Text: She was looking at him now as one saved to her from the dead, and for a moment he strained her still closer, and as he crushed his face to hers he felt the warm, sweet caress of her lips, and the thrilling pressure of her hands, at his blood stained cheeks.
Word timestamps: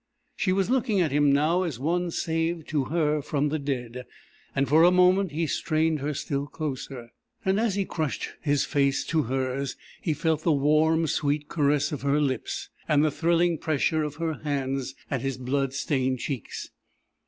She 0.35 0.51
was 0.51 0.71
looking 0.71 0.99
at 0.99 1.11
him 1.11 1.31
now 1.31 1.61
as 1.61 1.77
one 1.77 2.09
saved 2.09 2.67
to 2.69 2.85
her 2.85 3.21
from 3.21 3.49
the 3.49 3.59
dead, 3.59 4.07
and 4.55 4.67
for 4.67 4.81
a 4.81 4.89
moment 4.89 5.31
he 5.31 5.45
strained 5.45 5.99
her 5.99 6.15
still 6.15 6.47
closer, 6.47 7.11
and 7.45 7.59
as 7.59 7.75
he 7.75 7.85
crushed 7.85 8.29
his 8.41 8.65
face 8.65 9.03
to 9.05 9.21
hers 9.21 9.75
he 10.01 10.15
felt 10.15 10.41
the 10.41 10.51
warm, 10.53 11.05
sweet 11.05 11.47
caress 11.49 11.91
of 11.91 12.01
her 12.01 12.19
lips, 12.19 12.69
and 12.87 13.05
the 13.05 13.11
thrilling 13.11 13.59
pressure 13.59 14.01
of 14.01 14.15
her 14.15 14.39
hands, 14.43 14.95
at 15.11 15.21
his 15.21 15.37
blood 15.37 15.71
stained 15.71 16.17
cheeks. 16.17 16.71